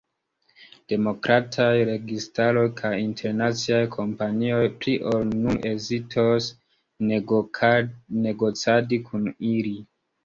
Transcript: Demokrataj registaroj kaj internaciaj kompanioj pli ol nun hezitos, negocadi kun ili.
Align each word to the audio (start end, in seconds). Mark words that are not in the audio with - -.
Demokrataj 0.91 1.73
registaroj 1.89 2.63
kaj 2.79 2.91
internaciaj 3.01 3.81
kompanioj 3.97 4.63
pli 4.79 4.95
ol 5.11 5.23
nun 5.45 5.61
hezitos, 5.67 6.51
negocadi 8.25 9.03
kun 9.11 9.33
ili. 9.55 9.79